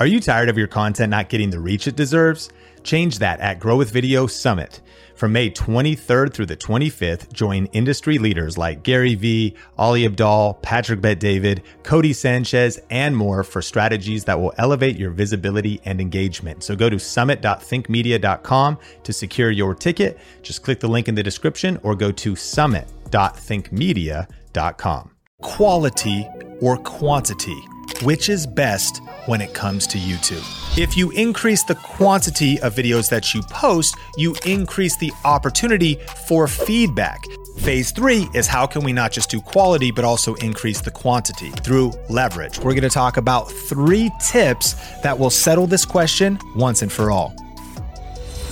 Are 0.00 0.06
you 0.06 0.20
tired 0.20 0.48
of 0.48 0.56
your 0.56 0.68
content 0.68 1.10
not 1.10 1.28
getting 1.28 1.50
the 1.50 1.58
reach 1.58 1.88
it 1.88 1.96
deserves? 1.96 2.50
Change 2.84 3.18
that 3.18 3.40
at 3.40 3.58
Grow 3.58 3.76
with 3.76 3.90
Video 3.90 4.28
Summit. 4.28 4.80
From 5.16 5.32
May 5.32 5.50
23rd 5.50 6.32
through 6.32 6.46
the 6.46 6.56
25th, 6.56 7.32
join 7.32 7.66
industry 7.72 8.18
leaders 8.18 8.56
like 8.56 8.84
Gary 8.84 9.16
Vee, 9.16 9.56
Ali 9.76 10.08
Abdaal, 10.08 10.62
Patrick 10.62 11.00
Bet 11.00 11.18
David, 11.18 11.64
Codie 11.82 12.14
Sanchez, 12.14 12.78
and 12.90 13.16
more 13.16 13.42
for 13.42 13.60
strategies 13.60 14.22
that 14.26 14.40
will 14.40 14.54
elevate 14.56 14.96
your 14.96 15.10
visibility 15.10 15.80
and 15.84 16.00
engagement. 16.00 16.62
So 16.62 16.76
go 16.76 16.88
to 16.88 17.00
summit.thinkmedia.com 17.00 18.78
to 19.02 19.12
secure 19.12 19.50
your 19.50 19.74
ticket. 19.74 20.20
Just 20.42 20.62
click 20.62 20.78
the 20.78 20.86
link 20.86 21.08
in 21.08 21.16
the 21.16 21.24
description 21.24 21.80
or 21.82 21.96
go 21.96 22.12
to 22.12 22.36
summit.thinkmedia.com. 22.36 25.10
Quality 25.40 26.28
or 26.60 26.76
quantity? 26.76 27.60
Which 28.02 28.28
is 28.28 28.46
best 28.46 29.02
when 29.26 29.40
it 29.40 29.54
comes 29.54 29.86
to 29.88 29.98
YouTube? 29.98 30.44
If 30.78 30.96
you 30.96 31.10
increase 31.10 31.64
the 31.64 31.74
quantity 31.74 32.60
of 32.60 32.74
videos 32.74 33.08
that 33.10 33.34
you 33.34 33.42
post, 33.42 33.96
you 34.16 34.36
increase 34.46 34.96
the 34.96 35.12
opportunity 35.24 35.96
for 36.26 36.46
feedback. 36.46 37.24
Phase 37.58 37.90
three 37.90 38.28
is 38.34 38.46
how 38.46 38.66
can 38.66 38.84
we 38.84 38.92
not 38.92 39.10
just 39.10 39.30
do 39.30 39.40
quality, 39.40 39.90
but 39.90 40.04
also 40.04 40.34
increase 40.36 40.80
the 40.80 40.92
quantity 40.92 41.50
through 41.50 41.92
leverage. 42.08 42.60
We're 42.60 42.74
gonna 42.74 42.88
talk 42.88 43.16
about 43.16 43.50
three 43.50 44.10
tips 44.20 44.74
that 45.02 45.18
will 45.18 45.30
settle 45.30 45.66
this 45.66 45.84
question 45.84 46.38
once 46.54 46.82
and 46.82 46.92
for 46.92 47.10
all. 47.10 47.34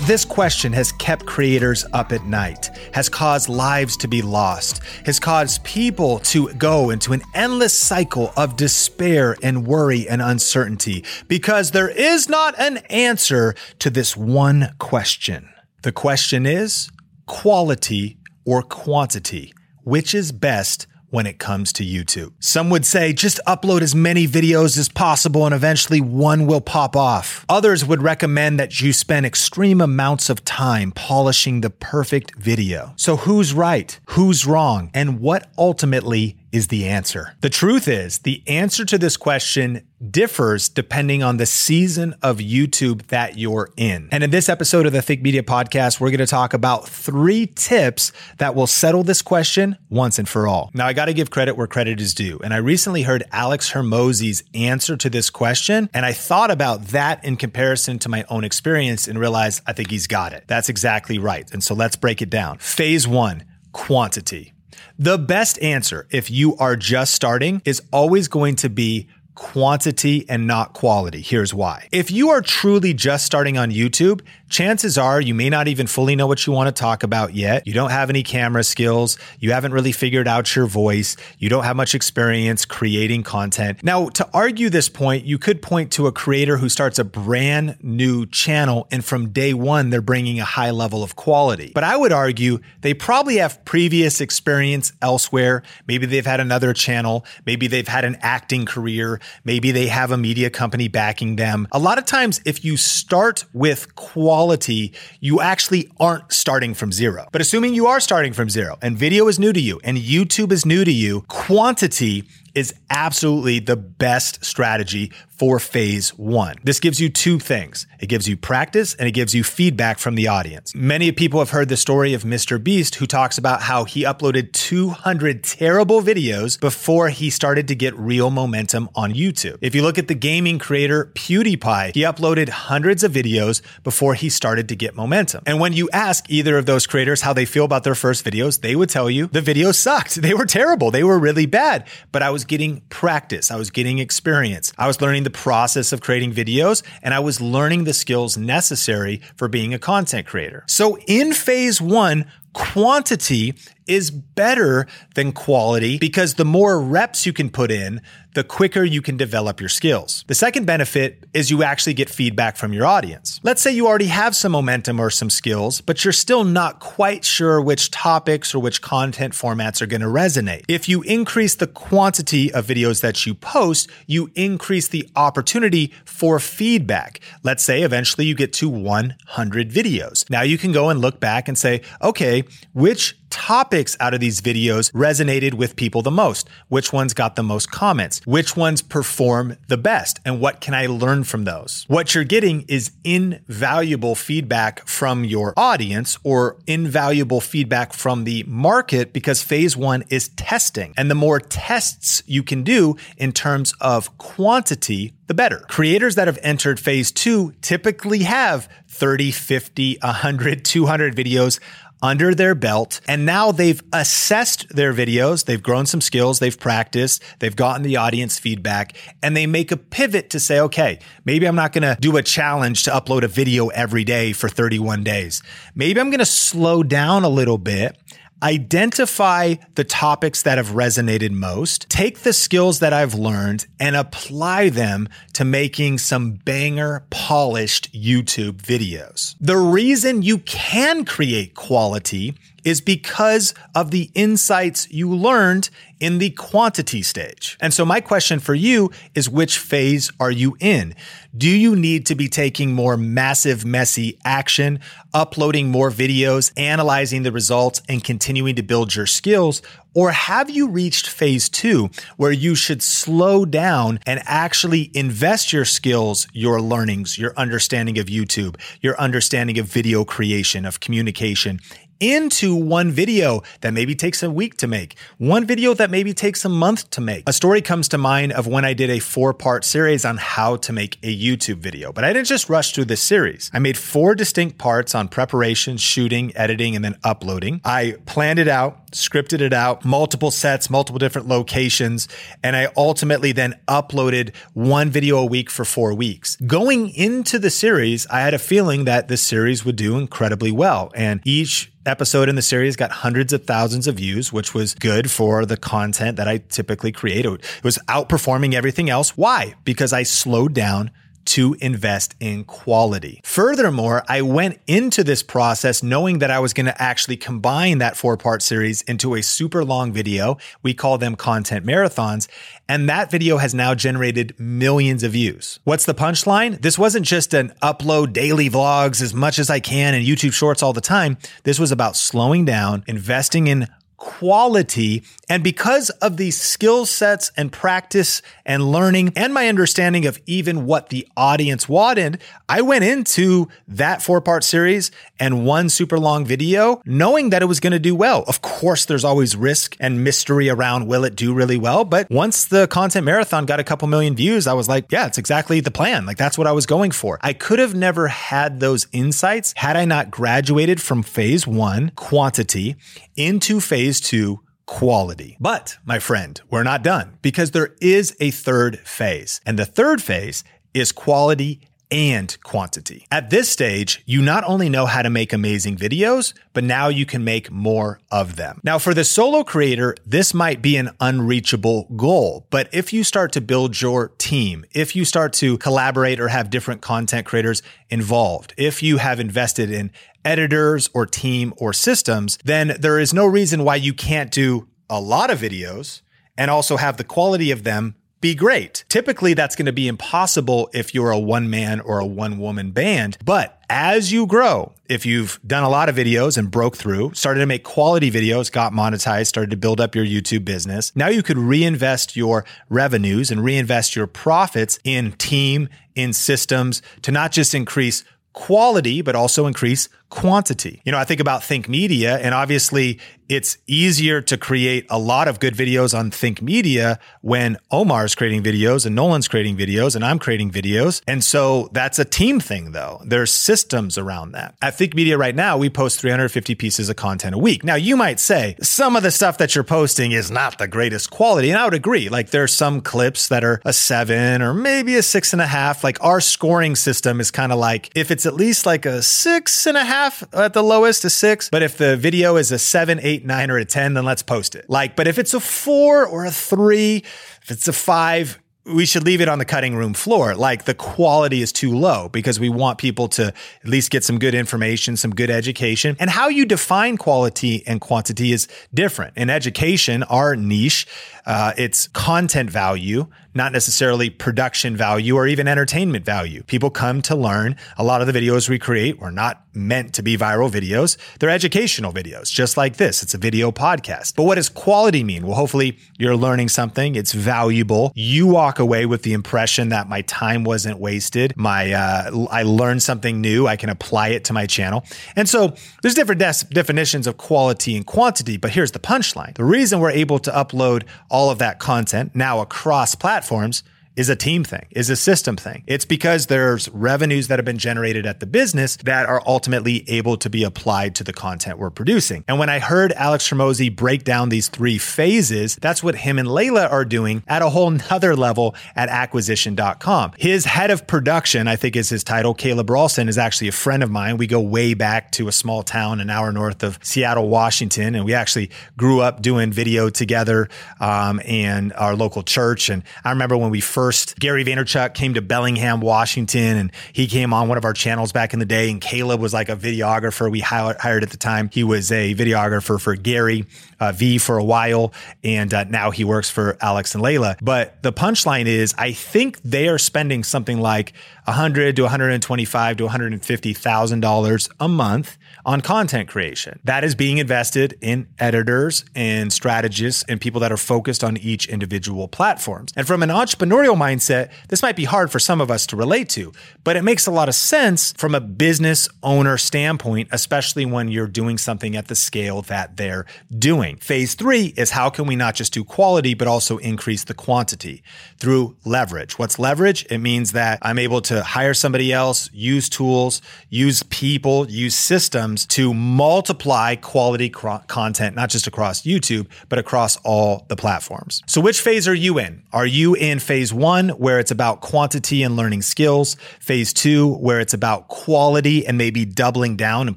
This 0.06 0.24
question 0.24 0.72
has 0.72 0.92
kept 0.92 1.26
creators 1.26 1.84
up 1.92 2.12
at 2.12 2.24
night, 2.24 2.70
has 2.92 3.08
caused 3.08 3.48
lives 3.48 3.96
to 3.96 4.06
be 4.06 4.22
lost, 4.22 4.80
has 5.04 5.18
caused 5.18 5.64
people 5.64 6.20
to 6.20 6.54
go 6.54 6.90
into 6.90 7.12
an 7.12 7.22
endless 7.34 7.74
cycle 7.74 8.32
of 8.36 8.54
despair 8.54 9.36
and 9.42 9.66
worry 9.66 10.08
and 10.08 10.22
uncertainty 10.22 11.04
because 11.26 11.72
there 11.72 11.88
is 11.88 12.28
not 12.28 12.56
an 12.56 12.76
answer 12.88 13.56
to 13.80 13.90
this 13.90 14.16
one 14.16 14.76
question. 14.78 15.48
The 15.82 15.90
question 15.90 16.46
is 16.46 16.88
quality 17.26 18.16
or 18.44 18.62
quantity? 18.62 19.52
Which 19.82 20.14
is 20.14 20.30
best 20.30 20.86
when 21.16 21.26
it 21.26 21.38
comes 21.38 21.72
to 21.72 21.82
YouTube. 21.82 22.30
Some 22.40 22.68
would 22.68 22.84
say 22.84 23.14
just 23.14 23.40
upload 23.46 23.80
as 23.80 23.94
many 23.94 24.28
videos 24.28 24.76
as 24.76 24.90
possible 24.90 25.46
and 25.46 25.54
eventually 25.54 25.98
one 25.98 26.46
will 26.46 26.60
pop 26.60 26.94
off. 26.94 27.46
Others 27.48 27.86
would 27.86 28.02
recommend 28.02 28.60
that 28.60 28.82
you 28.82 28.92
spend 28.92 29.24
extreme 29.24 29.80
amounts 29.80 30.28
of 30.28 30.44
time 30.44 30.92
polishing 30.92 31.62
the 31.62 31.70
perfect 31.70 32.34
video. 32.36 32.92
So 32.96 33.16
who's 33.16 33.54
right? 33.54 33.98
Who's 34.10 34.44
wrong? 34.44 34.90
And 34.92 35.18
what 35.18 35.48
ultimately 35.56 36.36
is 36.56 36.68
the 36.68 36.88
answer? 36.88 37.34
The 37.42 37.50
truth 37.50 37.86
is, 37.86 38.20
the 38.20 38.42
answer 38.46 38.84
to 38.86 38.96
this 38.96 39.18
question 39.18 39.86
differs 40.10 40.68
depending 40.70 41.22
on 41.22 41.36
the 41.36 41.46
season 41.46 42.14
of 42.22 42.38
YouTube 42.38 43.06
that 43.08 43.36
you're 43.36 43.70
in. 43.76 44.08
And 44.10 44.24
in 44.24 44.30
this 44.30 44.48
episode 44.48 44.86
of 44.86 44.92
the 44.92 45.02
Think 45.02 45.20
Media 45.20 45.42
podcast, 45.42 46.00
we're 46.00 46.10
going 46.10 46.18
to 46.18 46.26
talk 46.26 46.54
about 46.54 46.88
three 46.88 47.46
tips 47.46 48.10
that 48.38 48.54
will 48.54 48.66
settle 48.66 49.02
this 49.02 49.20
question 49.20 49.76
once 49.90 50.18
and 50.18 50.28
for 50.28 50.48
all. 50.48 50.70
Now, 50.72 50.86
I 50.86 50.94
got 50.94 51.06
to 51.06 51.14
give 51.14 51.30
credit 51.30 51.56
where 51.56 51.66
credit 51.66 52.00
is 52.00 52.14
due. 52.14 52.40
And 52.42 52.54
I 52.54 52.58
recently 52.58 53.02
heard 53.02 53.24
Alex 53.32 53.72
Hormozi's 53.72 54.42
answer 54.54 54.96
to 54.96 55.10
this 55.10 55.28
question. 55.28 55.90
And 55.92 56.06
I 56.06 56.12
thought 56.12 56.50
about 56.50 56.86
that 56.86 57.22
in 57.22 57.36
comparison 57.36 57.98
to 58.00 58.08
my 58.08 58.24
own 58.30 58.44
experience 58.44 59.08
and 59.08 59.18
realized 59.18 59.62
I 59.66 59.74
think 59.74 59.90
he's 59.90 60.06
got 60.06 60.32
it. 60.32 60.44
That's 60.46 60.70
exactly 60.70 61.18
right. 61.18 61.50
And 61.52 61.62
so 61.62 61.74
let's 61.74 61.96
break 61.96 62.22
it 62.22 62.30
down. 62.30 62.58
Phase 62.58 63.06
one 63.06 63.44
quantity. 63.72 64.54
The 64.98 65.18
best 65.18 65.60
answer, 65.62 66.06
if 66.10 66.30
you 66.30 66.56
are 66.56 66.76
just 66.76 67.14
starting, 67.14 67.62
is 67.64 67.82
always 67.92 68.28
going 68.28 68.56
to 68.56 68.68
be 68.68 69.08
quantity 69.36 70.24
and 70.28 70.46
not 70.46 70.72
quality. 70.72 71.20
Here's 71.20 71.52
why. 71.54 71.88
If 71.92 72.10
you 72.10 72.30
are 72.30 72.40
truly 72.40 72.94
just 72.94 73.26
starting 73.26 73.58
on 73.58 73.70
YouTube, 73.70 74.22
chances 74.48 74.98
are 74.98 75.20
you 75.20 75.34
may 75.34 75.50
not 75.50 75.68
even 75.68 75.86
fully 75.86 76.16
know 76.16 76.26
what 76.26 76.46
you 76.46 76.52
want 76.52 76.74
to 76.74 76.80
talk 76.80 77.02
about 77.02 77.34
yet. 77.34 77.66
You 77.66 77.74
don't 77.74 77.90
have 77.90 78.10
any 78.10 78.22
camera 78.22 78.64
skills. 78.64 79.18
You 79.40 79.52
haven't 79.52 79.72
really 79.72 79.92
figured 79.92 80.28
out 80.28 80.54
your 80.54 80.66
voice. 80.66 81.16
You 81.38 81.48
don't 81.48 81.64
have 81.64 81.76
much 81.76 81.94
experience 81.94 82.64
creating 82.64 83.22
content. 83.22 83.82
Now, 83.82 84.08
to 84.10 84.28
argue 84.32 84.70
this 84.70 84.88
point, 84.88 85.24
you 85.24 85.38
could 85.38 85.62
point 85.62 85.90
to 85.92 86.06
a 86.06 86.12
creator 86.12 86.56
who 86.56 86.68
starts 86.68 86.98
a 86.98 87.04
brand 87.04 87.76
new 87.82 88.26
channel 88.26 88.86
and 88.90 89.04
from 89.04 89.30
day 89.30 89.54
one, 89.54 89.90
they're 89.90 90.00
bringing 90.00 90.40
a 90.40 90.44
high 90.44 90.70
level 90.70 91.02
of 91.02 91.16
quality. 91.16 91.72
But 91.74 91.84
I 91.84 91.96
would 91.96 92.12
argue 92.12 92.58
they 92.80 92.94
probably 92.94 93.36
have 93.36 93.64
previous 93.64 94.20
experience 94.20 94.92
elsewhere. 95.02 95.62
Maybe 95.86 96.06
they've 96.06 96.26
had 96.26 96.40
another 96.40 96.72
channel. 96.72 97.24
Maybe 97.44 97.66
they've 97.66 97.86
had 97.86 98.04
an 98.04 98.16
acting 98.20 98.66
career. 98.66 99.20
Maybe 99.44 99.70
they 99.70 99.86
have 99.88 100.10
a 100.10 100.16
media 100.16 100.50
company 100.50 100.88
backing 100.88 101.36
them. 101.36 101.68
A 101.72 101.78
lot 101.78 101.98
of 101.98 102.04
times, 102.04 102.40
if 102.44 102.64
you 102.64 102.76
start 102.76 103.44
with 103.52 103.94
quality, 104.36 104.92
you 105.18 105.40
actually 105.40 105.90
aren't 105.98 106.30
starting 106.30 106.74
from 106.74 106.92
zero. 106.92 107.26
But 107.32 107.40
assuming 107.40 107.72
you 107.72 107.86
are 107.86 108.00
starting 108.00 108.34
from 108.34 108.50
zero 108.50 108.76
and 108.82 108.98
video 108.98 109.28
is 109.28 109.38
new 109.38 109.50
to 109.50 109.60
you 109.60 109.80
and 109.82 109.96
YouTube 109.96 110.52
is 110.52 110.66
new 110.66 110.84
to 110.84 110.92
you, 110.92 111.22
quantity 111.22 112.24
is 112.56 112.74
absolutely 112.88 113.58
the 113.58 113.76
best 113.76 114.44
strategy 114.44 115.12
for 115.36 115.60
phase 115.60 116.10
one. 116.16 116.56
This 116.64 116.80
gives 116.80 116.98
you 116.98 117.10
two 117.10 117.38
things. 117.38 117.86
It 118.00 118.06
gives 118.06 118.26
you 118.26 118.36
practice 118.36 118.94
and 118.94 119.06
it 119.06 119.12
gives 119.12 119.34
you 119.34 119.44
feedback 119.44 119.98
from 119.98 120.14
the 120.14 120.28
audience. 120.28 120.74
Many 120.74 121.12
people 121.12 121.40
have 121.40 121.50
heard 121.50 121.68
the 121.68 121.76
story 121.76 122.14
of 122.14 122.22
Mr. 122.22 122.62
Beast 122.62 122.94
who 122.96 123.06
talks 123.06 123.36
about 123.36 123.62
how 123.62 123.84
he 123.84 124.04
uploaded 124.04 124.52
200 124.52 125.44
terrible 125.44 126.00
videos 126.00 126.58
before 126.58 127.10
he 127.10 127.28
started 127.28 127.68
to 127.68 127.74
get 127.74 127.94
real 127.98 128.30
momentum 128.30 128.88
on 128.94 129.12
YouTube. 129.12 129.58
If 129.60 129.74
you 129.74 129.82
look 129.82 129.98
at 129.98 130.08
the 130.08 130.14
gaming 130.14 130.58
creator 130.58 131.12
PewDiePie, 131.14 131.94
he 131.94 132.00
uploaded 132.00 132.48
hundreds 132.48 133.04
of 133.04 133.12
videos 133.12 133.60
before 133.84 134.14
he 134.14 134.30
started 134.30 134.70
to 134.70 134.76
get 134.76 134.96
momentum. 134.96 135.42
And 135.46 135.60
when 135.60 135.74
you 135.74 135.90
ask 135.92 136.24
either 136.30 136.56
of 136.56 136.64
those 136.64 136.86
creators 136.86 137.20
how 137.20 137.34
they 137.34 137.44
feel 137.44 137.66
about 137.66 137.84
their 137.84 137.94
first 137.94 138.24
videos, 138.24 138.62
they 138.62 138.74
would 138.74 138.88
tell 138.88 139.10
you 139.10 139.26
the 139.26 139.42
videos 139.42 139.74
sucked. 139.74 140.16
They 140.26 140.34
were 140.34 140.46
terrible. 140.46 140.90
They 140.90 141.04
were 141.04 141.20
really 141.20 141.46
bad. 141.46 141.86
But 142.10 142.22
I 142.22 142.30
was 142.30 142.45
getting 142.46 142.80
practice. 142.88 143.50
I 143.50 143.56
was 143.56 143.70
getting 143.70 143.98
experience. 143.98 144.72
I 144.78 144.86
was 144.86 145.00
learning 145.00 145.24
the 145.24 145.30
process 145.30 145.92
of 145.92 146.00
creating 146.00 146.32
videos 146.32 146.82
and 147.02 147.14
I 147.14 147.20
was 147.20 147.40
learning 147.40 147.84
the 147.84 147.92
skills 147.92 148.36
necessary 148.36 149.20
for 149.36 149.48
being 149.48 149.74
a 149.74 149.78
content 149.78 150.26
creator. 150.26 150.64
So 150.66 150.98
in 151.06 151.32
phase 151.32 151.80
one, 151.80 152.26
quantity 152.56 153.54
is 153.86 154.10
better 154.10 154.86
than 155.14 155.30
quality 155.30 155.98
because 155.98 156.34
the 156.34 156.44
more 156.44 156.80
reps 156.80 157.26
you 157.26 157.32
can 157.32 157.50
put 157.50 157.70
in, 157.70 158.00
the 158.34 158.42
quicker 158.42 158.84
you 158.84 159.00
can 159.00 159.16
develop 159.16 159.60
your 159.60 159.68
skills. 159.68 160.24
The 160.26 160.34
second 160.34 160.66
benefit 160.66 161.24
is 161.32 161.50
you 161.50 161.62
actually 161.62 161.94
get 161.94 162.10
feedback 162.10 162.56
from 162.56 162.72
your 162.72 162.84
audience. 162.84 163.40
Let's 163.42 163.62
say 163.62 163.72
you 163.72 163.86
already 163.86 164.06
have 164.06 164.36
some 164.36 164.52
momentum 164.52 165.00
or 165.00 165.08
some 165.08 165.30
skills, 165.30 165.80
but 165.80 166.04
you're 166.04 166.12
still 166.12 166.44
not 166.44 166.80
quite 166.80 167.24
sure 167.24 167.62
which 167.62 167.90
topics 167.90 168.54
or 168.54 168.58
which 168.58 168.82
content 168.82 169.32
formats 169.32 169.80
are 169.80 169.86
going 169.86 170.02
to 170.02 170.06
resonate. 170.06 170.64
If 170.68 170.88
you 170.88 171.02
increase 171.02 171.54
the 171.54 171.66
quantity 171.66 172.52
of 172.52 172.66
videos 172.66 173.00
that 173.00 173.24
you 173.24 173.34
post, 173.34 173.88
you 174.06 174.30
increase 174.34 174.88
the 174.88 175.08
opportunity 175.16 175.94
for 176.04 176.38
feedback. 176.38 177.20
Let's 177.42 177.62
say 177.62 177.82
eventually 177.82 178.26
you 178.26 178.34
get 178.34 178.52
to 178.54 178.68
100 178.68 179.70
videos. 179.70 180.28
Now 180.28 180.42
you 180.42 180.58
can 180.58 180.72
go 180.72 180.90
and 180.90 181.00
look 181.00 181.20
back 181.20 181.48
and 181.48 181.56
say, 181.56 181.80
okay, 182.02 182.44
which 182.72 183.18
topics 183.30 183.96
out 184.00 184.14
of 184.14 184.20
these 184.20 184.40
videos 184.40 184.90
resonated 184.92 185.54
with 185.54 185.76
people 185.76 186.02
the 186.02 186.10
most? 186.10 186.48
Which 186.68 186.92
ones 186.92 187.14
got 187.14 187.36
the 187.36 187.42
most 187.42 187.70
comments? 187.70 188.20
Which 188.24 188.56
ones 188.56 188.82
perform 188.82 189.56
the 189.68 189.76
best? 189.76 190.20
And 190.24 190.40
what 190.40 190.60
can 190.60 190.74
I 190.74 190.86
learn 190.86 191.24
from 191.24 191.44
those? 191.44 191.84
What 191.88 192.14
you're 192.14 192.24
getting 192.24 192.62
is 192.62 192.92
invaluable 193.04 194.14
feedback 194.14 194.86
from 194.86 195.24
your 195.24 195.52
audience 195.56 196.18
or 196.22 196.56
invaluable 196.66 197.40
feedback 197.40 197.92
from 197.92 198.24
the 198.24 198.44
market 198.46 199.12
because 199.12 199.42
phase 199.42 199.76
one 199.76 200.04
is 200.08 200.28
testing. 200.30 200.94
And 200.96 201.10
the 201.10 201.14
more 201.14 201.40
tests 201.40 202.22
you 202.26 202.42
can 202.42 202.62
do 202.62 202.96
in 203.16 203.32
terms 203.32 203.74
of 203.80 204.16
quantity, 204.18 205.14
the 205.26 205.34
better. 205.34 205.58
Creators 205.68 206.14
that 206.14 206.28
have 206.28 206.38
entered 206.42 206.78
phase 206.78 207.10
two 207.10 207.52
typically 207.60 208.20
have 208.20 208.68
30, 208.88 209.30
50, 209.30 209.98
100, 210.00 210.64
200 210.64 211.16
videos 211.16 211.60
under 212.02 212.34
their 212.34 212.54
belt. 212.54 213.00
And 213.08 213.24
now 213.24 213.52
they've 213.52 213.82
assessed 213.92 214.68
their 214.74 214.92
videos. 214.92 215.44
They've 215.44 215.62
grown 215.62 215.86
some 215.86 216.00
skills. 216.00 216.38
They've 216.38 216.58
practiced. 216.58 217.22
They've 217.38 217.56
gotten 217.56 217.82
the 217.82 217.96
audience 217.96 218.38
feedback 218.38 218.96
and 219.22 219.36
they 219.36 219.46
make 219.46 219.72
a 219.72 219.76
pivot 219.76 220.30
to 220.30 220.40
say, 220.40 220.60
okay, 220.60 221.00
maybe 221.24 221.46
I'm 221.46 221.56
not 221.56 221.72
going 221.72 221.82
to 221.82 221.96
do 222.00 222.16
a 222.16 222.22
challenge 222.22 222.84
to 222.84 222.90
upload 222.90 223.22
a 223.22 223.28
video 223.28 223.68
every 223.68 224.04
day 224.04 224.32
for 224.32 224.48
31 224.48 225.04
days. 225.04 225.42
Maybe 225.74 226.00
I'm 226.00 226.10
going 226.10 226.18
to 226.18 226.26
slow 226.26 226.82
down 226.82 227.24
a 227.24 227.28
little 227.28 227.58
bit 227.58 227.96
identify 228.42 229.54
the 229.74 229.84
topics 229.84 230.42
that 230.42 230.58
have 230.58 230.70
resonated 230.70 231.32
most, 231.32 231.88
take 231.88 232.20
the 232.20 232.32
skills 232.32 232.80
that 232.80 232.92
I've 232.92 233.14
learned 233.14 233.66
and 233.80 233.96
apply 233.96 234.68
them 234.68 235.08
to 235.34 235.44
making 235.44 235.98
some 235.98 236.32
banger 236.32 237.04
polished 237.10 237.92
YouTube 237.92 238.62
videos. 238.62 239.34
The 239.40 239.56
reason 239.56 240.22
you 240.22 240.38
can 240.38 241.04
create 241.04 241.54
quality 241.54 242.34
is 242.66 242.80
because 242.80 243.54
of 243.76 243.92
the 243.92 244.10
insights 244.14 244.90
you 244.90 245.08
learned 245.14 245.70
in 246.00 246.18
the 246.18 246.30
quantity 246.30 247.00
stage. 247.00 247.56
And 247.60 247.72
so 247.72 247.84
my 247.84 248.00
question 248.00 248.40
for 248.40 248.54
you 248.54 248.90
is 249.14 249.30
which 249.30 249.58
phase 249.58 250.10
are 250.20 250.32
you 250.32 250.56
in? 250.60 250.94
Do 251.34 251.48
you 251.48 251.76
need 251.76 252.04
to 252.06 252.14
be 252.14 252.28
taking 252.28 252.74
more 252.74 252.96
massive, 252.96 253.64
messy 253.64 254.18
action, 254.24 254.80
uploading 255.14 255.70
more 255.70 255.90
videos, 255.90 256.52
analyzing 256.56 257.22
the 257.22 257.32
results, 257.32 257.82
and 257.88 258.02
continuing 258.02 258.56
to 258.56 258.62
build 258.62 258.94
your 258.94 259.06
skills? 259.06 259.62
Or 259.94 260.10
have 260.10 260.50
you 260.50 260.68
reached 260.68 261.08
phase 261.08 261.48
two 261.48 261.88
where 262.18 262.32
you 262.32 262.54
should 262.54 262.82
slow 262.82 263.46
down 263.46 264.00
and 264.04 264.20
actually 264.24 264.90
invest 264.92 265.54
your 265.54 265.64
skills, 265.64 266.26
your 266.34 266.60
learnings, 266.60 267.16
your 267.16 267.32
understanding 267.38 267.98
of 267.98 268.06
YouTube, 268.06 268.60
your 268.82 268.98
understanding 269.00 269.58
of 269.58 269.66
video 269.66 270.04
creation, 270.04 270.66
of 270.66 270.80
communication 270.80 271.60
into 272.00 272.54
one 272.54 272.90
video 272.90 273.42
that 273.60 273.72
maybe 273.72 273.94
takes 273.94 274.22
a 274.22 274.30
week 274.30 274.56
to 274.58 274.66
make, 274.66 274.96
one 275.18 275.46
video 275.46 275.74
that 275.74 275.90
maybe 275.90 276.12
takes 276.12 276.44
a 276.44 276.48
month 276.48 276.90
to 276.90 277.00
make. 277.00 277.24
A 277.26 277.32
story 277.32 277.62
comes 277.62 277.88
to 277.88 277.98
mind 277.98 278.32
of 278.32 278.46
when 278.46 278.64
I 278.64 278.74
did 278.74 278.90
a 278.90 278.98
four 278.98 279.32
part 279.34 279.64
series 279.64 280.04
on 280.04 280.16
how 280.16 280.56
to 280.56 280.72
make 280.72 280.98
a 281.02 281.16
YouTube 281.16 281.58
video, 281.58 281.92
but 281.92 282.04
I 282.04 282.12
didn't 282.12 282.28
just 282.28 282.48
rush 282.48 282.72
through 282.72 282.86
this 282.86 283.00
series. 283.00 283.50
I 283.52 283.58
made 283.58 283.76
four 283.76 284.14
distinct 284.14 284.58
parts 284.58 284.94
on 284.94 285.08
preparation, 285.08 285.76
shooting, 285.76 286.32
editing, 286.36 286.76
and 286.76 286.84
then 286.84 286.96
uploading. 287.04 287.60
I 287.64 287.96
planned 288.06 288.38
it 288.38 288.48
out, 288.48 288.90
scripted 288.92 289.40
it 289.40 289.52
out, 289.52 289.84
multiple 289.84 290.30
sets, 290.30 290.70
multiple 290.70 290.98
different 290.98 291.28
locations, 291.28 292.08
and 292.42 292.56
I 292.56 292.68
ultimately 292.76 293.32
then 293.32 293.58
uploaded 293.68 294.34
one 294.54 294.90
video 294.90 295.18
a 295.18 295.26
week 295.26 295.50
for 295.50 295.64
four 295.64 295.94
weeks. 295.94 296.36
Going 296.36 296.90
into 296.90 297.38
the 297.38 297.50
series, 297.50 298.06
I 298.08 298.20
had 298.20 298.34
a 298.34 298.38
feeling 298.38 298.84
that 298.84 299.08
this 299.08 299.22
series 299.22 299.64
would 299.64 299.76
do 299.76 299.96
incredibly 299.96 300.52
well, 300.52 300.90
and 300.94 301.20
each 301.24 301.72
episode 301.86 302.28
in 302.28 302.34
the 302.34 302.42
series 302.42 302.76
got 302.76 302.90
hundreds 302.90 303.32
of 303.32 303.44
thousands 303.44 303.86
of 303.86 303.96
views, 303.96 304.32
which 304.32 304.54
was 304.54 304.74
good 304.74 305.10
for 305.10 305.46
the 305.46 305.56
content 305.56 306.16
that 306.16 306.28
I 306.28 306.38
typically 306.38 306.92
create. 306.92 307.24
It 307.24 307.64
was 307.64 307.78
outperforming 307.88 308.54
everything 308.54 308.90
else. 308.90 309.16
Why? 309.16 309.54
Because 309.64 309.92
I 309.92 310.02
slowed 310.02 310.54
down 310.54 310.90
to 311.26 311.56
invest 311.60 312.14
in 312.20 312.44
quality. 312.44 313.20
Furthermore, 313.24 314.02
I 314.08 314.22
went 314.22 314.60
into 314.66 315.04
this 315.04 315.22
process 315.22 315.82
knowing 315.82 316.18
that 316.20 316.30
I 316.30 316.38
was 316.38 316.52
going 316.52 316.66
to 316.66 316.82
actually 316.82 317.16
combine 317.16 317.78
that 317.78 317.96
four 317.96 318.16
part 318.16 318.42
series 318.42 318.82
into 318.82 319.14
a 319.14 319.22
super 319.22 319.64
long 319.64 319.92
video. 319.92 320.38
We 320.62 320.74
call 320.74 320.98
them 320.98 321.16
content 321.16 321.66
marathons. 321.66 322.28
And 322.68 322.88
that 322.88 323.10
video 323.10 323.36
has 323.38 323.54
now 323.54 323.74
generated 323.74 324.34
millions 324.38 325.02
of 325.02 325.12
views. 325.12 325.60
What's 325.64 325.84
the 325.84 325.94
punchline? 325.94 326.60
This 326.62 326.78
wasn't 326.78 327.06
just 327.06 327.32
an 327.34 327.52
upload 327.62 328.12
daily 328.12 328.50
vlogs 328.50 329.00
as 329.00 329.14
much 329.14 329.38
as 329.38 329.50
I 329.50 329.60
can 329.60 329.94
and 329.94 330.04
YouTube 330.04 330.32
shorts 330.32 330.62
all 330.62 330.72
the 330.72 330.80
time. 330.80 331.16
This 331.44 331.58
was 331.60 331.70
about 331.70 331.96
slowing 331.96 332.44
down, 332.44 332.82
investing 332.86 333.46
in 333.46 333.68
quality. 333.96 335.02
And 335.28 335.42
because 335.42 335.90
of 335.90 336.16
the 336.16 336.30
skill 336.30 336.86
sets 336.86 337.32
and 337.36 337.50
practice 337.50 338.22
and 338.44 338.70
learning 338.70 339.12
and 339.16 339.32
my 339.32 339.48
understanding 339.48 340.06
of 340.06 340.20
even 340.26 340.66
what 340.66 340.90
the 340.90 341.06
audience 341.16 341.68
wanted, 341.68 342.20
I 342.48 342.60
went 342.60 342.84
into 342.84 343.48
that 343.68 344.02
four 344.02 344.20
part 344.20 344.44
series 344.44 344.90
and 345.18 345.46
one 345.46 345.68
super 345.68 345.98
long 345.98 346.24
video 346.24 346.82
knowing 346.84 347.30
that 347.30 347.42
it 347.42 347.46
was 347.46 347.60
going 347.60 347.72
to 347.72 347.78
do 347.78 347.94
well. 347.94 348.24
Of 348.28 348.42
course, 348.42 348.84
there's 348.84 349.04
always 349.04 349.34
risk 349.34 349.76
and 349.80 350.04
mystery 350.04 350.48
around 350.48 350.86
will 350.86 351.04
it 351.04 351.16
do 351.16 351.32
really 351.32 351.56
well. 351.56 351.84
But 351.84 352.10
once 352.10 352.44
the 352.44 352.66
content 352.68 353.06
marathon 353.06 353.46
got 353.46 353.60
a 353.60 353.64
couple 353.64 353.88
million 353.88 354.14
views, 354.14 354.46
I 354.46 354.52
was 354.52 354.68
like, 354.68 354.90
yeah, 354.90 355.06
it's 355.06 355.18
exactly 355.18 355.60
the 355.60 355.70
plan. 355.70 356.06
Like 356.06 356.18
that's 356.18 356.38
what 356.38 356.46
I 356.46 356.52
was 356.52 356.66
going 356.66 356.90
for. 356.90 357.18
I 357.22 357.32
could 357.32 357.58
have 357.58 357.74
never 357.74 358.08
had 358.08 358.60
those 358.60 358.86
insights 358.92 359.54
had 359.56 359.76
I 359.76 359.84
not 359.84 360.10
graduated 360.10 360.80
from 360.80 361.02
phase 361.02 361.46
one, 361.46 361.92
quantity, 361.96 362.76
into 363.16 363.60
phase 363.60 363.85
two, 363.94 364.40
quality. 364.66 365.36
But 365.40 365.78
my 365.84 365.98
friend, 365.98 366.40
we're 366.50 366.62
not 366.62 366.82
done 366.82 367.18
because 367.22 367.52
there 367.52 367.74
is 367.80 368.16
a 368.20 368.30
third 368.30 368.80
phase. 368.80 369.40
And 369.46 369.58
the 369.58 369.64
third 369.64 370.02
phase 370.02 370.44
is 370.74 370.92
quality 370.92 371.60
and 371.90 372.36
quantity. 372.42 373.06
At 373.10 373.30
this 373.30 373.48
stage, 373.48 374.02
you 374.06 374.22
not 374.22 374.44
only 374.44 374.68
know 374.68 374.86
how 374.86 375.02
to 375.02 375.10
make 375.10 375.32
amazing 375.32 375.76
videos, 375.76 376.34
but 376.52 376.64
now 376.64 376.88
you 376.88 377.06
can 377.06 377.24
make 377.24 377.50
more 377.50 378.00
of 378.10 378.36
them. 378.36 378.60
Now, 378.64 378.78
for 378.78 378.94
the 378.94 379.04
solo 379.04 379.44
creator, 379.44 379.94
this 380.04 380.34
might 380.34 380.62
be 380.62 380.76
an 380.76 380.90
unreachable 381.00 381.84
goal, 381.96 382.46
but 382.50 382.68
if 382.72 382.92
you 382.92 383.04
start 383.04 383.32
to 383.32 383.40
build 383.40 383.80
your 383.80 384.08
team, 384.18 384.64
if 384.72 384.96
you 384.96 385.04
start 385.04 385.32
to 385.34 385.58
collaborate 385.58 386.18
or 386.18 386.28
have 386.28 386.50
different 386.50 386.80
content 386.80 387.26
creators 387.26 387.62
involved, 387.90 388.54
if 388.56 388.82
you 388.82 388.98
have 388.98 389.20
invested 389.20 389.70
in 389.70 389.90
editors 390.24 390.90
or 390.92 391.06
team 391.06 391.54
or 391.56 391.72
systems, 391.72 392.38
then 392.44 392.76
there 392.80 392.98
is 392.98 393.14
no 393.14 393.26
reason 393.26 393.62
why 393.64 393.76
you 393.76 393.94
can't 393.94 394.30
do 394.30 394.68
a 394.90 395.00
lot 395.00 395.30
of 395.30 395.38
videos 395.38 396.02
and 396.36 396.50
also 396.50 396.76
have 396.76 396.96
the 396.96 397.04
quality 397.04 397.50
of 397.50 397.62
them 397.64 397.94
be 398.26 398.34
great. 398.34 398.84
Typically, 398.88 399.34
that's 399.34 399.54
going 399.54 399.66
to 399.66 399.72
be 399.72 399.86
impossible 399.86 400.68
if 400.74 400.92
you're 400.92 401.12
a 401.12 401.18
one 401.18 401.48
man 401.48 401.78
or 401.78 402.00
a 402.00 402.06
one 402.06 402.38
woman 402.38 402.72
band. 402.72 403.16
But 403.24 403.62
as 403.70 404.10
you 404.10 404.26
grow, 404.26 404.72
if 404.88 405.06
you've 405.06 405.38
done 405.46 405.62
a 405.62 405.68
lot 405.68 405.88
of 405.88 405.94
videos 405.94 406.36
and 406.36 406.50
broke 406.50 406.76
through, 406.76 407.14
started 407.14 407.38
to 407.38 407.46
make 407.46 407.62
quality 407.62 408.10
videos, 408.10 408.50
got 408.50 408.72
monetized, 408.72 409.28
started 409.28 409.50
to 409.52 409.56
build 409.56 409.80
up 409.80 409.94
your 409.94 410.04
YouTube 410.04 410.44
business, 410.44 410.94
now 410.96 411.06
you 411.06 411.22
could 411.22 411.38
reinvest 411.38 412.16
your 412.16 412.44
revenues 412.68 413.30
and 413.30 413.44
reinvest 413.44 413.94
your 413.94 414.08
profits 414.08 414.80
in 414.82 415.12
team, 415.12 415.68
in 415.94 416.12
systems 416.12 416.82
to 417.02 417.12
not 417.12 417.30
just 417.30 417.54
increase 417.54 418.02
quality, 418.32 419.02
but 419.02 419.14
also 419.14 419.46
increase 419.46 419.88
quantity. 420.08 420.82
You 420.84 420.92
know, 420.92 420.98
I 420.98 421.04
think 421.04 421.20
about 421.20 421.42
Think 421.42 421.68
Media, 421.68 422.16
and 422.18 422.34
obviously 422.34 422.98
it's 423.28 423.58
easier 423.66 424.20
to 424.20 424.36
create 424.36 424.86
a 424.88 424.98
lot 424.98 425.26
of 425.28 425.40
good 425.40 425.54
videos 425.54 425.98
on 425.98 426.10
Think 426.10 426.40
Media 426.40 426.98
when 427.22 427.56
Omar's 427.70 428.14
creating 428.14 428.42
videos 428.42 428.86
and 428.86 428.94
Nolan's 428.94 429.26
creating 429.26 429.56
videos 429.56 429.96
and 429.96 430.04
I'm 430.04 430.18
creating 430.18 430.50
videos. 430.50 431.02
And 431.08 431.24
so 431.24 431.68
that's 431.72 431.98
a 431.98 432.04
team 432.04 432.38
thing, 432.38 432.72
though. 432.72 433.00
There's 433.04 433.32
systems 433.32 433.98
around 433.98 434.32
that. 434.32 434.54
At 434.62 434.76
Think 434.76 434.94
Media 434.94 435.18
right 435.18 435.34
now, 435.34 435.58
we 435.58 435.68
post 435.68 436.00
350 436.00 436.54
pieces 436.54 436.88
of 436.88 436.96
content 436.96 437.34
a 437.34 437.38
week. 437.38 437.64
Now, 437.64 437.74
you 437.74 437.96
might 437.96 438.20
say 438.20 438.56
some 438.62 438.94
of 438.94 439.02
the 439.02 439.10
stuff 439.10 439.38
that 439.38 439.54
you're 439.54 439.64
posting 439.64 440.12
is 440.12 440.30
not 440.30 440.58
the 440.58 440.68
greatest 440.68 441.10
quality. 441.10 441.50
And 441.50 441.58
I 441.58 441.64
would 441.64 441.74
agree. 441.74 442.08
Like 442.08 442.30
there 442.30 442.44
are 442.44 442.48
some 442.48 442.80
clips 442.80 443.28
that 443.28 443.42
are 443.42 443.60
a 443.64 443.72
seven 443.72 444.40
or 444.40 444.54
maybe 444.54 444.94
a 444.94 445.02
six 445.02 445.32
and 445.32 445.42
a 445.42 445.46
half. 445.46 445.82
Like 445.82 446.02
our 446.02 446.20
scoring 446.20 446.76
system 446.76 447.20
is 447.20 447.30
kind 447.30 447.50
of 447.50 447.58
like 447.58 447.90
if 447.96 448.10
it's 448.10 448.26
at 448.26 448.34
least 448.34 448.66
like 448.66 448.86
a 448.86 449.02
six 449.02 449.66
and 449.66 449.76
a 449.76 449.84
half 449.84 449.95
half 449.96 450.22
at 450.34 450.52
the 450.52 450.62
lowest, 450.62 451.04
a 451.04 451.10
six. 451.10 451.48
But 451.50 451.62
if 451.62 451.76
the 451.78 451.96
video 451.96 452.36
is 452.36 452.52
a 452.52 452.58
seven, 452.58 453.00
eight, 453.02 453.24
nine, 453.24 453.50
or 453.50 453.58
a 453.58 453.64
10, 453.64 453.94
then 453.94 454.04
let's 454.04 454.22
post 454.22 454.54
it. 454.54 454.68
Like, 454.68 454.94
but 454.96 455.06
if 455.06 455.18
it's 455.18 455.34
a 455.34 455.40
four 455.40 456.06
or 456.06 456.24
a 456.26 456.30
three, 456.30 456.96
if 457.42 457.50
it's 457.50 457.68
a 457.68 457.72
five, 457.72 458.38
we 458.66 458.84
should 458.84 459.04
leave 459.04 459.20
it 459.20 459.28
on 459.28 459.38
the 459.38 459.44
cutting 459.44 459.76
room 459.76 459.94
floor. 459.94 460.34
Like 460.34 460.64
the 460.64 460.74
quality 460.74 461.40
is 461.40 461.52
too 461.52 461.72
low 461.74 462.08
because 462.08 462.40
we 462.40 462.48
want 462.48 462.78
people 462.78 463.08
to 463.10 463.26
at 463.26 463.68
least 463.68 463.90
get 463.90 464.02
some 464.02 464.18
good 464.18 464.34
information, 464.34 464.96
some 464.96 465.12
good 465.12 465.30
education. 465.30 465.96
And 466.00 466.10
how 466.10 466.28
you 466.28 466.44
define 466.44 466.96
quality 466.96 467.62
and 467.66 467.80
quantity 467.80 468.32
is 468.32 468.48
different. 468.74 469.16
In 469.16 469.30
education, 469.30 470.02
our 470.04 470.34
niche, 470.34 470.86
uh, 471.24 471.52
it's 471.56 471.88
content 471.88 472.50
value, 472.50 473.06
not 473.36 473.52
necessarily 473.52 474.08
production 474.08 474.76
value 474.76 475.14
or 475.14 475.26
even 475.26 475.46
entertainment 475.46 476.04
value. 476.04 476.42
People 476.44 476.70
come 476.70 477.02
to 477.02 477.14
learn. 477.14 477.56
A 477.76 477.84
lot 477.84 478.00
of 478.00 478.06
the 478.06 478.18
videos 478.18 478.48
we 478.48 478.58
create 478.58 478.98
were 478.98 479.10
not 479.10 479.42
meant 479.54 479.92
to 479.94 480.02
be 480.02 480.16
viral 480.16 480.50
videos. 480.50 480.96
They're 481.18 481.30
educational 481.30 481.92
videos, 481.92 482.30
just 482.30 482.56
like 482.56 482.76
this. 482.76 483.02
It's 483.02 483.14
a 483.14 483.18
video 483.18 483.52
podcast. 483.52 484.16
But 484.16 484.24
what 484.24 484.36
does 484.36 484.48
quality 484.48 485.04
mean? 485.04 485.26
Well, 485.26 485.36
hopefully 485.36 485.78
you're 485.98 486.16
learning 486.16 486.48
something. 486.48 486.94
It's 486.94 487.12
valuable. 487.12 487.92
You 487.94 488.26
walk 488.26 488.58
away 488.58 488.86
with 488.86 489.02
the 489.02 489.12
impression 489.12 489.68
that 489.68 489.88
my 489.88 490.02
time 490.02 490.44
wasn't 490.44 490.78
wasted. 490.78 491.34
My, 491.36 491.72
uh, 491.72 492.26
I 492.30 492.42
learned 492.42 492.82
something 492.82 493.20
new. 493.20 493.46
I 493.46 493.56
can 493.56 493.68
apply 493.68 494.08
it 494.08 494.24
to 494.24 494.32
my 494.32 494.46
channel. 494.46 494.84
And 495.14 495.28
so 495.28 495.54
there's 495.82 495.94
different 495.94 496.20
des- 496.20 496.46
definitions 496.50 497.06
of 497.06 497.16
quality 497.16 497.76
and 497.76 497.86
quantity, 497.86 498.36
but 498.36 498.50
here's 498.50 498.72
the 498.72 498.78
punchline. 498.78 499.34
The 499.34 499.44
reason 499.44 499.80
we're 499.80 499.90
able 499.90 500.18
to 500.20 500.30
upload 500.30 500.84
all 501.10 501.30
of 501.30 501.38
that 501.38 501.58
content 501.58 502.14
now 502.14 502.40
across 502.40 502.94
platforms 502.94 503.25
platforms 503.26 503.62
is 503.96 504.08
a 504.08 504.16
team 504.16 504.44
thing, 504.44 504.66
is 504.70 504.90
a 504.90 504.96
system 504.96 505.36
thing. 505.36 505.64
It's 505.66 505.84
because 505.84 506.26
there's 506.26 506.68
revenues 506.68 507.28
that 507.28 507.38
have 507.38 507.44
been 507.44 507.58
generated 507.58 508.06
at 508.06 508.20
the 508.20 508.26
business 508.26 508.76
that 508.84 509.06
are 509.06 509.22
ultimately 509.26 509.88
able 509.88 510.16
to 510.18 510.30
be 510.30 510.44
applied 510.44 510.94
to 510.96 511.04
the 511.04 511.12
content 511.12 511.58
we're 511.58 511.70
producing. 511.70 512.24
And 512.28 512.38
when 512.38 512.50
I 512.50 512.58
heard 512.58 512.92
Alex 512.92 513.28
Hormozi 513.28 513.74
break 513.74 514.04
down 514.04 514.28
these 514.28 514.48
three 514.48 514.78
phases, 514.78 515.56
that's 515.56 515.82
what 515.82 515.96
him 515.96 516.18
and 516.18 516.28
Leila 516.28 516.66
are 516.68 516.84
doing 516.84 517.22
at 517.26 517.42
a 517.42 517.48
whole 517.48 517.70
nother 517.70 518.14
level 518.14 518.54
at 518.74 518.88
acquisition.com. 518.88 520.12
His 520.18 520.44
head 520.44 520.70
of 520.70 520.86
production, 520.86 521.48
I 521.48 521.56
think 521.56 521.76
is 521.76 521.88
his 521.88 522.04
title, 522.04 522.34
Caleb 522.34 522.68
Ralston, 522.68 523.08
is 523.08 523.18
actually 523.18 523.48
a 523.48 523.52
friend 523.52 523.82
of 523.82 523.90
mine. 523.90 524.18
We 524.18 524.26
go 524.26 524.40
way 524.40 524.74
back 524.74 525.12
to 525.12 525.28
a 525.28 525.32
small 525.32 525.62
town 525.62 526.00
an 526.00 526.10
hour 526.10 526.30
north 526.32 526.62
of 526.62 526.78
Seattle, 526.82 527.28
Washington, 527.28 527.94
and 527.94 528.04
we 528.04 528.14
actually 528.14 528.50
grew 528.76 529.00
up 529.00 529.22
doing 529.22 529.52
video 529.52 529.88
together 529.88 530.48
um, 530.80 531.20
and 531.24 531.72
our 531.72 531.96
local 531.96 532.22
church. 532.22 532.68
And 532.68 532.82
I 533.04 533.10
remember 533.10 533.36
when 533.36 533.50
we 533.50 533.60
first 533.60 533.85
first. 533.86 534.18
Gary 534.18 534.44
Vaynerchuk 534.44 534.94
came 534.94 535.14
to 535.14 535.22
Bellingham, 535.22 535.80
Washington, 535.80 536.56
and 536.56 536.72
he 536.92 537.06
came 537.06 537.32
on 537.32 537.48
one 537.48 537.56
of 537.56 537.64
our 537.64 537.72
channels 537.72 538.10
back 538.10 538.32
in 538.32 538.40
the 538.40 538.44
day. 538.44 538.68
And 538.68 538.80
Caleb 538.80 539.20
was 539.20 539.32
like 539.32 539.48
a 539.48 539.54
videographer 539.54 540.28
we 540.28 540.40
hired 540.40 541.04
at 541.04 541.10
the 541.10 541.16
time. 541.16 541.50
He 541.52 541.62
was 541.62 541.92
a 541.92 542.12
videographer 542.16 542.80
for 542.80 542.96
Gary 542.96 543.44
uh, 543.80 543.92
V 543.92 544.18
for 544.18 544.38
a 544.38 544.44
while, 544.44 544.92
and 545.22 545.52
uh, 545.52 545.64
now 545.64 545.90
he 545.90 546.04
works 546.04 546.30
for 546.30 546.56
Alex 546.60 546.94
and 546.94 547.02
Leila. 547.02 547.36
But 547.42 547.82
the 547.82 547.92
punchline 547.92 548.46
is, 548.46 548.74
I 548.78 548.92
think 548.92 549.40
they 549.42 549.68
are 549.68 549.78
spending 549.78 550.24
something 550.24 550.60
like 550.60 550.92
100 551.24 551.74
to 551.76 551.82
125 551.82 552.76
to 552.76 552.84
150 552.84 553.52
thousand 553.52 554.00
dollars 554.00 554.48
a 554.60 554.68
month 554.68 555.18
on 555.44 555.60
content 555.60 556.08
creation. 556.08 556.60
That 556.64 556.84
is 556.84 556.94
being 556.94 557.18
invested 557.18 557.76
in 557.80 558.06
editors 558.18 558.84
and 558.94 559.32
strategists 559.32 560.04
and 560.08 560.20
people 560.20 560.40
that 560.40 560.52
are 560.52 560.56
focused 560.56 561.02
on 561.02 561.16
each 561.16 561.48
individual 561.48 562.08
platforms. 562.08 562.72
And 562.76 562.86
from 562.86 563.02
an 563.02 563.10
entrepreneurial 563.10 563.76
mindset, 563.76 564.30
this 564.48 564.62
might 564.62 564.76
be 564.76 564.84
hard 564.84 565.10
for 565.10 565.18
some 565.18 565.40
of 565.40 565.50
us 565.50 565.66
to 565.68 565.76
relate 565.76 566.08
to, 566.10 566.32
but 566.62 566.76
it 566.76 566.82
makes 566.82 567.06
a 567.06 567.10
lot 567.10 567.28
of 567.28 567.34
sense 567.34 567.92
from 567.96 568.14
a 568.14 568.20
business 568.20 568.88
owner 569.02 569.36
standpoint, 569.36 570.08
especially 570.12 570.64
when 570.64 570.88
you're 570.88 571.06
doing 571.08 571.38
something 571.38 571.76
at 571.76 571.88
the 571.88 571.94
scale 571.96 572.42
that 572.42 572.76
they're 572.76 573.06
doing. 573.36 573.65
Phase 573.74 574.14
three 574.14 574.54
is 574.56 574.70
how 574.70 574.88
can 574.88 575.06
we 575.06 575.16
not 575.16 575.34
just 575.34 575.52
do 575.52 575.64
quality, 575.64 576.14
but 576.14 576.28
also 576.28 576.58
increase 576.58 577.04
the 577.04 577.14
quantity 577.14 577.82
through 578.18 578.56
leverage. 578.64 579.18
What's 579.18 579.38
leverage? 579.38 579.84
It 579.90 579.98
means 579.98 580.32
that 580.32 580.58
I'm 580.62 580.78
able 580.78 581.00
to 581.02 581.22
hire 581.22 581.54
somebody 581.54 581.92
else, 581.92 582.30
use 582.32 582.68
tools, 582.68 583.20
use 583.50 583.82
people, 583.84 584.48
use 584.48 584.74
systems 584.74 585.44
to 585.46 585.74
multiply 585.74 586.76
quality 586.76 587.28
content, 587.28 588.14
not 588.14 588.30
just 588.30 588.46
across 588.46 588.82
YouTube, 588.82 589.26
but 589.48 589.58
across 589.58 589.96
all 589.98 590.46
the 590.48 590.56
platforms. 590.56 591.22
So, 591.26 591.40
which 591.40 591.60
phase 591.60 591.88
are 591.88 591.94
you 591.94 592.18
in? 592.18 592.44
Are 592.52 592.66
you 592.66 592.94
in 592.94 593.18
phase 593.18 593.52
one, 593.52 593.88
where 593.90 594.20
it's 594.20 594.30
about 594.30 594.60
quantity 594.60 595.22
and 595.22 595.36
learning 595.36 595.62
skills? 595.62 596.14
Phase 596.40 596.72
two, 596.72 597.14
where 597.16 597.40
it's 597.40 597.54
about 597.54 597.88
quality 597.88 598.66
and 598.66 598.78
maybe 598.78 599.04
doubling 599.04 599.56
down 599.56 599.88
and 599.88 599.96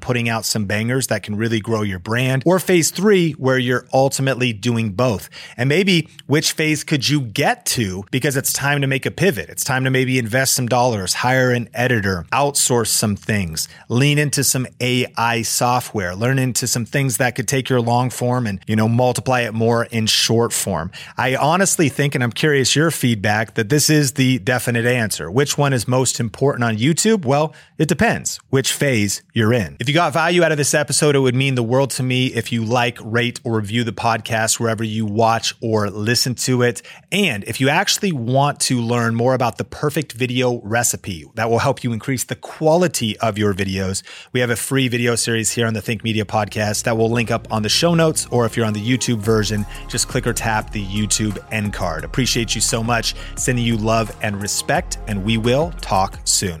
putting 0.00 0.28
out 0.28 0.44
some 0.44 0.64
bangers 0.64 1.06
that 1.06 1.22
can 1.22 1.36
really 1.36 1.60
grow 1.60 1.82
your 1.82 1.98
brand? 1.98 2.42
Or 2.44 2.58
phase 2.58 2.90
three, 2.90 3.32
where 3.32 3.58
you're 3.60 3.86
ultimately 3.92 4.52
doing 4.52 4.92
both? 4.92 5.30
And 5.56 5.68
maybe 5.68 6.08
which 6.26 6.52
phase 6.52 6.84
could 6.84 7.08
you 7.08 7.20
get 7.20 7.66
to 7.66 8.04
because 8.10 8.36
it's 8.36 8.52
time 8.52 8.80
to 8.80 8.86
make 8.86 9.06
a 9.06 9.10
pivot? 9.10 9.48
It's 9.48 9.64
time 9.64 9.84
to 9.84 9.90
maybe 9.90 10.18
invest 10.18 10.54
some 10.54 10.66
dollars, 10.66 11.14
hire 11.14 11.50
an 11.50 11.68
editor, 11.74 12.26
outsource 12.32 12.88
some 12.88 13.16
things, 13.16 13.68
lean 13.88 14.18
into 14.18 14.42
some 14.42 14.66
AI 14.80 15.42
software, 15.42 16.14
learn 16.14 16.38
into 16.38 16.66
some 16.66 16.84
things 16.84 17.18
that 17.18 17.34
could 17.34 17.46
take 17.46 17.68
your 17.68 17.80
long 17.80 18.10
form 18.10 18.46
and, 18.46 18.60
you 18.66 18.76
know, 18.76 18.88
multiply 18.88 19.40
it 19.40 19.52
more 19.52 19.84
in 19.86 20.06
short 20.06 20.52
form. 20.52 20.90
I 21.16 21.36
honestly 21.36 21.88
think, 21.88 22.14
and 22.14 22.24
I'm 22.24 22.32
curious 22.32 22.74
your 22.74 22.90
feedback, 22.90 23.54
that 23.54 23.68
this 23.68 23.90
is 23.90 24.12
the 24.12 24.38
definite 24.38 24.86
answer. 24.86 25.30
Which 25.30 25.58
one 25.58 25.72
is 25.72 25.86
most 25.86 26.20
important 26.20 26.64
on 26.64 26.76
YouTube? 26.76 27.24
Well, 27.24 27.54
it 27.78 27.88
depends 27.88 28.38
which 28.50 28.72
phase 28.72 29.22
you're 29.32 29.52
in. 29.52 29.76
If 29.80 29.88
you 29.88 29.94
got 29.94 30.12
value 30.12 30.42
out 30.42 30.52
of 30.52 30.58
this 30.58 30.74
episode, 30.74 31.16
it 31.16 31.20
would 31.20 31.34
mean 31.34 31.54
the 31.54 31.62
world 31.62 31.90
to 31.92 32.02
me 32.02 32.26
if 32.26 32.52
you 32.52 32.64
like, 32.64 32.98
rate, 33.02 33.40
or 33.50 33.56
review 33.56 33.84
the 33.84 33.92
podcast 33.92 34.58
wherever 34.58 34.84
you 34.84 35.04
watch 35.04 35.54
or 35.60 35.90
listen 35.90 36.34
to 36.34 36.62
it. 36.62 36.82
And 37.12 37.44
if 37.44 37.60
you 37.60 37.68
actually 37.68 38.12
want 38.12 38.60
to 38.60 38.80
learn 38.80 39.14
more 39.14 39.34
about 39.34 39.58
the 39.58 39.64
perfect 39.64 40.12
video 40.12 40.60
recipe 40.62 41.26
that 41.34 41.50
will 41.50 41.58
help 41.58 41.84
you 41.84 41.92
increase 41.92 42.24
the 42.24 42.36
quality 42.36 43.18
of 43.18 43.38
your 43.38 43.54
videos, 43.54 44.02
we 44.32 44.40
have 44.40 44.50
a 44.50 44.56
free 44.56 44.88
video 44.88 45.14
series 45.14 45.52
here 45.52 45.66
on 45.66 45.74
the 45.74 45.82
Think 45.82 46.02
Media 46.02 46.24
podcast 46.24 46.84
that 46.84 46.96
will 46.96 47.10
link 47.10 47.30
up 47.30 47.46
on 47.52 47.62
the 47.62 47.68
show 47.68 47.94
notes, 47.94 48.26
or 48.30 48.46
if 48.46 48.56
you're 48.56 48.66
on 48.66 48.72
the 48.72 48.80
YouTube 48.80 49.18
version, 49.18 49.66
just 49.88 50.08
click 50.08 50.26
or 50.26 50.32
tap 50.32 50.70
the 50.70 50.84
YouTube 50.84 51.38
end 51.52 51.72
card. 51.72 52.04
Appreciate 52.04 52.54
you 52.54 52.60
so 52.60 52.82
much. 52.82 53.14
Sending 53.36 53.64
you 53.64 53.76
love 53.76 54.14
and 54.22 54.40
respect, 54.40 54.98
and 55.06 55.24
we 55.24 55.36
will 55.36 55.72
talk 55.80 56.18
soon. 56.24 56.58